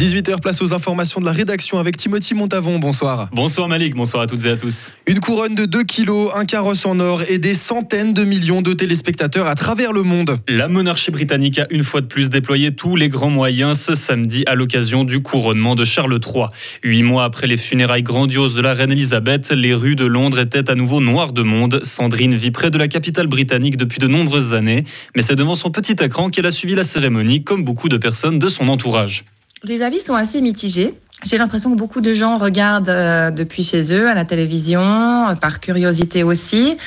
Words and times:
18h, 0.00 0.40
place 0.40 0.62
aux 0.62 0.72
informations 0.72 1.20
de 1.20 1.26
la 1.26 1.32
rédaction 1.32 1.78
avec 1.78 1.94
Timothy 1.98 2.32
Montavon. 2.32 2.78
Bonsoir. 2.78 3.28
Bonsoir 3.34 3.68
Malik, 3.68 3.94
bonsoir 3.94 4.22
à 4.22 4.26
toutes 4.26 4.46
et 4.46 4.50
à 4.50 4.56
tous. 4.56 4.92
Une 5.06 5.20
couronne 5.20 5.54
de 5.54 5.66
2 5.66 5.82
kilos, 5.82 6.30
un 6.34 6.46
carrosse 6.46 6.86
en 6.86 6.98
or 7.00 7.20
et 7.28 7.36
des 7.36 7.52
centaines 7.52 8.14
de 8.14 8.24
millions 8.24 8.62
de 8.62 8.72
téléspectateurs 8.72 9.46
à 9.46 9.54
travers 9.54 9.92
le 9.92 10.02
monde. 10.02 10.38
La 10.48 10.68
monarchie 10.68 11.10
britannique 11.10 11.58
a 11.58 11.66
une 11.68 11.84
fois 11.84 12.00
de 12.00 12.06
plus 12.06 12.30
déployé 12.30 12.74
tous 12.74 12.96
les 12.96 13.10
grands 13.10 13.28
moyens 13.28 13.78
ce 13.78 13.94
samedi 13.94 14.42
à 14.46 14.54
l'occasion 14.54 15.04
du 15.04 15.20
couronnement 15.20 15.74
de 15.74 15.84
Charles 15.84 16.18
III. 16.18 16.46
Huit 16.82 17.02
mois 17.02 17.24
après 17.24 17.46
les 17.46 17.58
funérailles 17.58 18.02
grandioses 18.02 18.54
de 18.54 18.62
la 18.62 18.72
reine 18.72 18.92
Elisabeth, 18.92 19.50
les 19.50 19.74
rues 19.74 19.96
de 19.96 20.06
Londres 20.06 20.38
étaient 20.38 20.70
à 20.70 20.76
nouveau 20.76 21.00
noires 21.00 21.34
de 21.34 21.42
monde. 21.42 21.80
Sandrine 21.82 22.34
vit 22.34 22.52
près 22.52 22.70
de 22.70 22.78
la 22.78 22.88
capitale 22.88 23.26
britannique 23.26 23.76
depuis 23.76 23.98
de 23.98 24.06
nombreuses 24.06 24.54
années, 24.54 24.84
mais 25.14 25.20
c'est 25.20 25.36
devant 25.36 25.54
son 25.54 25.70
petit 25.70 25.96
écran 26.02 26.30
qu'elle 26.30 26.46
a 26.46 26.50
suivi 26.50 26.74
la 26.74 26.84
cérémonie 26.84 27.44
comme 27.44 27.64
beaucoup 27.64 27.90
de 27.90 27.98
personnes 27.98 28.38
de 28.38 28.48
son 28.48 28.68
entourage. 28.68 29.24
Les 29.62 29.82
avis 29.82 30.00
sont 30.00 30.14
assez 30.14 30.40
mitigés. 30.40 30.94
J'ai 31.22 31.36
l'impression 31.36 31.70
que 31.70 31.76
beaucoup 31.76 32.00
de 32.00 32.14
gens 32.14 32.38
regardent 32.38 32.88
euh, 32.88 33.30
depuis 33.30 33.62
chez 33.62 33.92
eux 33.92 34.08
à 34.08 34.14
la 34.14 34.24
télévision, 34.24 35.28
euh, 35.28 35.34
par 35.34 35.60
curiosité 35.60 36.22
aussi. 36.22 36.78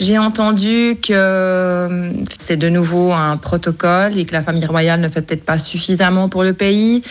J'ai 0.00 0.16
entendu 0.16 0.96
que 0.96 1.12
euh, 1.12 2.10
c'est 2.38 2.56
de 2.56 2.70
nouveau 2.70 3.12
un 3.12 3.36
protocole 3.36 4.18
et 4.18 4.24
que 4.24 4.32
la 4.32 4.40
famille 4.40 4.64
royale 4.64 5.00
ne 5.00 5.08
fait 5.08 5.20
peut-être 5.20 5.44
pas 5.44 5.58
suffisamment 5.58 6.30
pour 6.30 6.42
le 6.42 6.54
pays. 6.54 7.02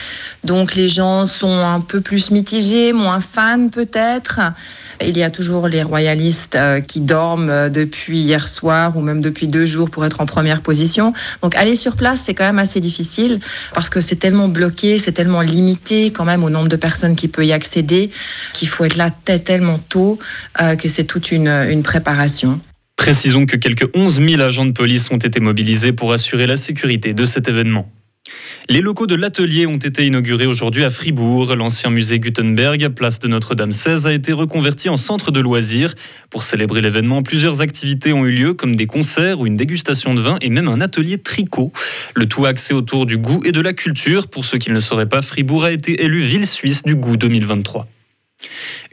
Donc 0.43 0.73
les 0.73 0.89
gens 0.89 1.27
sont 1.27 1.55
un 1.55 1.81
peu 1.81 2.01
plus 2.01 2.31
mitigés, 2.31 2.93
moins 2.93 3.19
fans 3.19 3.69
peut-être. 3.69 4.39
Il 5.05 5.15
y 5.17 5.23
a 5.23 5.29
toujours 5.29 5.67
les 5.67 5.83
royalistes 5.83 6.57
qui 6.87 6.99
dorment 6.99 7.69
depuis 7.69 8.21
hier 8.21 8.47
soir 8.47 8.97
ou 8.97 9.01
même 9.01 9.21
depuis 9.21 9.47
deux 9.47 9.65
jours 9.65 9.89
pour 9.89 10.05
être 10.05 10.21
en 10.21 10.25
première 10.25 10.61
position. 10.61 11.13
Donc 11.43 11.55
aller 11.55 11.75
sur 11.75 11.95
place, 11.95 12.21
c'est 12.23 12.33
quand 12.33 12.45
même 12.45 12.59
assez 12.59 12.79
difficile 12.79 13.39
parce 13.73 13.89
que 13.89 14.01
c'est 14.01 14.15
tellement 14.15 14.47
bloqué, 14.47 14.99
c'est 14.99 15.11
tellement 15.11 15.41
limité 15.41 16.11
quand 16.11 16.25
même 16.25 16.43
au 16.43 16.49
nombre 16.49 16.70
de 16.71 16.77
personnes 16.77 17.15
qui 17.15 17.27
peuvent 17.27 17.45
y 17.45 17.53
accéder, 17.53 18.09
qu'il 18.53 18.67
faut 18.67 18.85
être 18.85 18.95
là 18.95 19.11
tellement 19.11 19.77
tôt 19.77 20.17
euh, 20.61 20.75
que 20.75 20.87
c'est 20.87 21.03
toute 21.03 21.31
une, 21.31 21.47
une 21.47 21.83
préparation. 21.83 22.59
Précisons 22.95 23.45
que 23.45 23.55
quelques 23.55 23.89
11 23.95 24.21
000 24.21 24.41
agents 24.41 24.65
de 24.65 24.71
police 24.71 25.09
ont 25.11 25.17
été 25.17 25.39
mobilisés 25.39 25.91
pour 25.91 26.13
assurer 26.13 26.47
la 26.47 26.55
sécurité 26.55 27.13
de 27.13 27.25
cet 27.25 27.47
événement. 27.47 27.91
Les 28.69 28.79
locaux 28.79 29.07
de 29.07 29.15
l'atelier 29.15 29.65
ont 29.65 29.77
été 29.77 30.05
inaugurés 30.05 30.45
aujourd'hui 30.45 30.83
à 30.83 30.89
Fribourg. 30.89 31.55
L'ancien 31.55 31.89
musée 31.89 32.19
Gutenberg, 32.19 32.87
place 32.89 33.19
de 33.19 33.27
Notre-Dame 33.27 33.71
16, 33.71 34.07
a 34.07 34.13
été 34.13 34.31
reconverti 34.33 34.87
en 34.87 34.97
centre 34.97 35.31
de 35.31 35.39
loisirs. 35.39 35.93
Pour 36.29 36.43
célébrer 36.43 36.81
l'événement, 36.81 37.23
plusieurs 37.23 37.61
activités 37.61 38.13
ont 38.13 38.25
eu 38.25 38.31
lieu, 38.31 38.53
comme 38.53 38.75
des 38.75 38.87
concerts 38.87 39.39
ou 39.39 39.47
une 39.47 39.57
dégustation 39.57 40.13
de 40.13 40.21
vin 40.21 40.37
et 40.41 40.49
même 40.49 40.67
un 40.67 40.79
atelier 40.79 41.17
tricot. 41.17 41.73
Le 42.13 42.27
tout 42.27 42.45
axé 42.45 42.73
autour 42.73 43.05
du 43.05 43.17
goût 43.17 43.41
et 43.43 43.51
de 43.51 43.61
la 43.61 43.73
culture. 43.73 44.27
Pour 44.27 44.45
ceux 44.45 44.57
qui 44.57 44.69
ne 44.69 44.75
le 44.75 44.79
sauraient 44.79 45.09
pas, 45.09 45.21
Fribourg 45.21 45.65
a 45.65 45.71
été 45.71 46.03
élu 46.03 46.19
ville 46.19 46.47
suisse 46.47 46.83
du 46.83 46.95
goût 46.95 47.17
2023. 47.17 47.87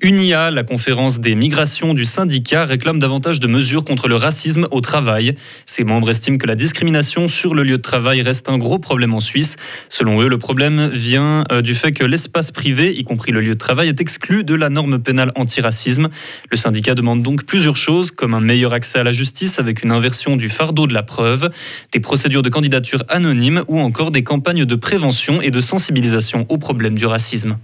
UNIA, 0.01 0.51
la 0.51 0.63
conférence 0.63 1.19
des 1.19 1.35
migrations 1.35 1.93
du 1.93 2.05
syndicat, 2.05 2.65
réclame 2.65 2.99
davantage 2.99 3.41
de 3.41 3.49
mesures 3.49 3.83
contre 3.83 4.07
le 4.07 4.15
racisme 4.15 4.69
au 4.71 4.81
travail. 4.81 5.35
Ses 5.67 5.83
membres 5.83 6.11
estiment 6.11 6.39
que 6.39 6.47
la 6.47 6.55
discrimination 6.55 7.27
sur 7.27 7.55
le 7.55 7.63
lieu 7.63 7.79
de 7.79 7.83
travail 7.83 8.23
reste 8.23 8.49
un 8.49 8.59
gros 8.59 8.79
problème 8.79 9.15
en 9.15 9.21
Suisse. 9.21 9.57
Selon 9.89 10.21
eux, 10.23 10.29
le 10.29 10.39
problème 10.39 10.89
vient 10.89 11.45
euh, 11.51 11.63
du 11.63 11.75
fait 11.75 11.93
que 11.93 12.05
l'espace 12.05 12.51
privé, 12.51 12.95
y 12.95 13.03
compris 13.03 13.33
le 13.33 13.41
lieu 13.41 13.55
de 13.55 13.59
travail, 13.59 13.89
est 13.89 14.01
exclu 14.01 14.45
de 14.45 14.55
la 14.55 14.71
norme 14.71 15.01
pénale 15.01 15.33
antiracisme. 15.35 16.09
Le 16.51 16.57
syndicat 16.57 16.95
demande 16.95 17.23
donc 17.23 17.45
plusieurs 17.45 17.77
choses, 17.77 18.11
comme 18.11 18.35
un 18.35 18.41
meilleur 18.41 18.73
accès 18.73 19.01
à 19.01 19.05
la 19.05 19.13
justice 19.13 19.59
avec 19.59 19.83
une 19.83 19.91
inversion 19.91 20.37
du 20.37 20.49
fardeau 20.49 20.87
de 20.87 20.95
la 20.95 21.03
preuve, 21.03 21.51
des 21.93 22.01
procédures 22.01 22.43
de 22.43 22.51
candidature 22.51 23.03
anonymes 23.09 23.65
ou 23.67 23.81
encore 23.81 24.11
des 24.11 24.23
campagnes 24.23 24.65
de 24.65 24.75
prévention 24.75 25.41
et 25.43 25.51
de 25.51 25.61
sensibilisation 25.61 26.47
au 26.49 26.59
problème 26.59 26.97
du 26.97 27.07
racisme. 27.07 27.59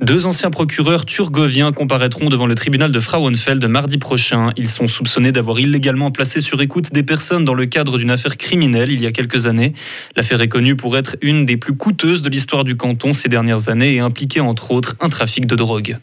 Deux 0.00 0.26
anciens 0.26 0.50
procureurs 0.50 1.06
turgoviens 1.06 1.72
comparaîtront 1.72 2.28
devant 2.28 2.46
le 2.46 2.54
tribunal 2.54 2.92
de 2.92 3.00
Frauenfeld 3.00 3.64
mardi 3.64 3.98
prochain. 3.98 4.52
Ils 4.56 4.68
sont 4.68 4.86
soupçonnés 4.86 5.32
d'avoir 5.32 5.58
illégalement 5.58 6.12
placé 6.12 6.40
sur 6.40 6.62
écoute 6.62 6.92
des 6.92 7.02
personnes 7.02 7.44
dans 7.44 7.52
le 7.52 7.66
cadre 7.66 7.98
d'une 7.98 8.12
affaire 8.12 8.36
criminelle 8.36 8.92
il 8.92 9.02
y 9.02 9.06
a 9.06 9.12
quelques 9.12 9.48
années. 9.48 9.72
L'affaire 10.14 10.40
est 10.40 10.48
connue 10.48 10.76
pour 10.76 10.96
être 10.96 11.16
une 11.20 11.46
des 11.46 11.56
plus 11.56 11.74
coûteuses 11.74 12.22
de 12.22 12.28
l'histoire 12.28 12.62
du 12.62 12.76
canton 12.76 13.12
ces 13.12 13.28
dernières 13.28 13.70
années 13.70 13.94
et 13.94 13.98
impliquer 13.98 14.38
entre 14.38 14.70
autres 14.70 14.94
un 15.00 15.08
trafic 15.08 15.46
de 15.46 15.56
drogue. 15.56 15.96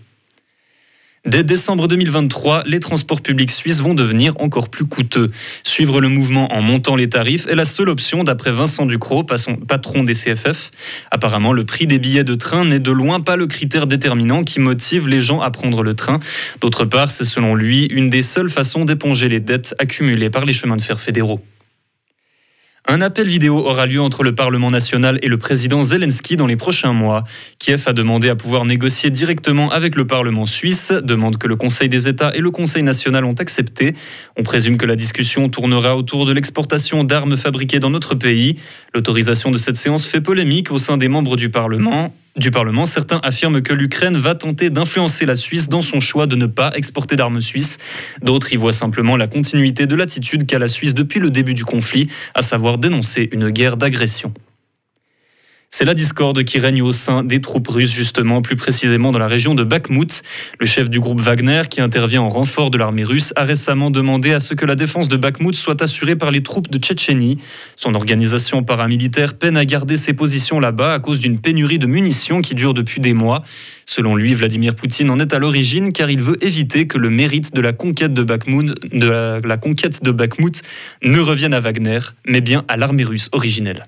Dès 1.25 1.43
décembre 1.43 1.87
2023, 1.87 2.65
les 2.67 2.79
transports 2.79 3.21
publics 3.21 3.49
suisses 3.49 3.81
vont 3.81 3.95
devenir 3.95 4.33
encore 4.39 4.69
plus 4.69 4.85
coûteux. 4.85 5.31
Suivre 5.63 5.99
le 5.99 6.07
mouvement 6.07 6.53
en 6.53 6.61
montant 6.61 6.95
les 6.95 7.09
tarifs 7.09 7.47
est 7.47 7.55
la 7.55 7.65
seule 7.65 7.89
option 7.89 8.23
d'après 8.23 8.51
Vincent 8.51 8.85
Ducrot, 8.85 9.23
patron 9.23 10.03
des 10.03 10.13
CFF. 10.13 10.69
Apparemment, 11.09 11.51
le 11.51 11.65
prix 11.65 11.87
des 11.87 11.97
billets 11.97 12.23
de 12.23 12.35
train 12.35 12.63
n'est 12.63 12.79
de 12.79 12.91
loin 12.91 13.21
pas 13.21 13.37
le 13.37 13.47
critère 13.47 13.87
déterminant 13.87 14.43
qui 14.43 14.59
motive 14.59 15.07
les 15.07 15.19
gens 15.19 15.41
à 15.41 15.49
prendre 15.49 15.81
le 15.81 15.95
train. 15.95 16.19
D'autre 16.61 16.85
part, 16.85 17.09
c'est 17.09 17.25
selon 17.25 17.55
lui 17.55 17.85
une 17.85 18.11
des 18.11 18.21
seules 18.21 18.49
façons 18.49 18.85
d'éponger 18.85 19.27
les 19.27 19.39
dettes 19.39 19.73
accumulées 19.79 20.29
par 20.29 20.45
les 20.45 20.53
chemins 20.53 20.77
de 20.77 20.81
fer 20.81 20.99
fédéraux. 20.99 21.41
Un 22.87 23.01
appel 23.01 23.27
vidéo 23.27 23.57
aura 23.57 23.87
lieu 23.87 23.99
entre 23.99 24.23
le 24.23 24.35
Parlement 24.35 24.69
national 24.69 25.17
et 25.23 25.27
le 25.27 25.39
président 25.39 25.81
Zelensky 25.81 26.37
dans 26.37 26.45
les 26.45 26.55
prochains 26.55 26.93
mois. 26.93 27.23
Kiev 27.57 27.83
a 27.87 27.93
demandé 27.93 28.29
à 28.29 28.35
pouvoir 28.35 28.63
négocier 28.63 29.09
directement 29.09 29.71
avec 29.71 29.95
le 29.95 30.05
Parlement 30.05 30.45
suisse, 30.45 30.91
demande 30.91 31.37
que 31.37 31.47
le 31.47 31.55
Conseil 31.55 31.89
des 31.89 32.07
États 32.07 32.35
et 32.35 32.41
le 32.41 32.51
Conseil 32.51 32.83
national 32.83 33.25
ont 33.25 33.33
accepté. 33.33 33.95
On 34.37 34.43
présume 34.43 34.77
que 34.77 34.85
la 34.85 34.95
discussion 34.95 35.49
tournera 35.49 35.97
autour 35.97 36.27
de 36.27 36.33
l'exportation 36.33 37.03
d'armes 37.03 37.37
fabriquées 37.37 37.79
dans 37.79 37.89
notre 37.89 38.13
pays. 38.13 38.59
L'autorisation 38.93 39.49
de 39.49 39.57
cette 39.57 39.77
séance 39.77 40.05
fait 40.05 40.21
polémique 40.21 40.71
au 40.71 40.77
sein 40.77 40.97
des 40.97 41.07
membres 41.07 41.37
du 41.37 41.49
Parlement 41.49 42.13
du 42.35 42.51
Parlement, 42.51 42.85
certains 42.85 43.19
affirment 43.23 43.61
que 43.61 43.73
l'Ukraine 43.73 44.17
va 44.17 44.35
tenter 44.35 44.69
d'influencer 44.69 45.25
la 45.25 45.35
Suisse 45.35 45.69
dans 45.69 45.81
son 45.81 45.99
choix 45.99 46.27
de 46.27 46.35
ne 46.35 46.45
pas 46.45 46.71
exporter 46.75 47.15
d'armes 47.15 47.41
suisses. 47.41 47.77
D'autres 48.21 48.51
y 48.53 48.57
voient 48.57 48.71
simplement 48.71 49.15
la 49.17 49.27
continuité 49.27 49.87
de 49.87 49.95
l'attitude 49.95 50.45
qu'a 50.45 50.59
la 50.59 50.67
Suisse 50.67 50.93
depuis 50.93 51.19
le 51.19 51.29
début 51.29 51.53
du 51.53 51.63
conflit, 51.63 52.09
à 52.33 52.41
savoir 52.41 52.77
dénoncer 52.77 53.29
une 53.31 53.49
guerre 53.49 53.77
d'agression. 53.77 54.33
C'est 55.77 55.83
la 55.83 55.93
discorde 55.93 56.41
qui 56.45 56.57
règne 56.57 56.81
au 56.81 56.93
sein 56.93 57.21
des 57.21 57.41
troupes 57.41 57.67
russes, 57.67 57.91
justement, 57.91 58.41
plus 58.41 58.55
précisément 58.55 59.11
dans 59.11 59.19
la 59.19 59.27
région 59.27 59.55
de 59.55 59.63
Bakhmut. 59.65 60.23
Le 60.57 60.65
chef 60.65 60.89
du 60.89 61.01
groupe 61.01 61.19
Wagner, 61.19 61.63
qui 61.69 61.81
intervient 61.81 62.21
en 62.21 62.29
renfort 62.29 62.71
de 62.71 62.77
l'armée 62.77 63.03
russe, 63.03 63.33
a 63.35 63.43
récemment 63.43 63.91
demandé 63.91 64.31
à 64.31 64.39
ce 64.39 64.53
que 64.53 64.65
la 64.65 64.75
défense 64.75 65.09
de 65.09 65.17
Bakhmut 65.17 65.53
soit 65.53 65.81
assurée 65.81 66.15
par 66.15 66.31
les 66.31 66.41
troupes 66.41 66.69
de 66.69 66.77
Tchétchénie. 66.77 67.39
Son 67.75 67.93
organisation 67.93 68.63
paramilitaire 68.63 69.37
peine 69.37 69.57
à 69.57 69.65
garder 69.65 69.97
ses 69.97 70.13
positions 70.13 70.61
là-bas 70.61 70.93
à 70.93 70.99
cause 70.99 71.19
d'une 71.19 71.41
pénurie 71.41 71.77
de 71.77 71.87
munitions 71.87 72.39
qui 72.39 72.55
dure 72.55 72.73
depuis 72.73 73.01
des 73.01 73.11
mois. 73.11 73.43
Selon 73.83 74.15
lui, 74.15 74.33
Vladimir 74.33 74.75
Poutine 74.75 75.11
en 75.11 75.19
est 75.19 75.33
à 75.33 75.39
l'origine 75.39 75.91
car 75.91 76.09
il 76.09 76.21
veut 76.21 76.41
éviter 76.41 76.87
que 76.87 76.97
le 76.97 77.09
mérite 77.09 77.53
de 77.53 77.59
la 77.59 77.73
conquête 77.73 78.13
de 78.13 78.23
Bakhmut, 78.23 78.71
ne 81.03 81.19
revienne 81.19 81.53
à 81.53 81.59
Wagner, 81.59 81.99
mais 82.25 82.39
bien 82.39 82.63
à 82.69 82.77
l'armée 82.77 83.03
russe 83.03 83.27
originelle. 83.33 83.87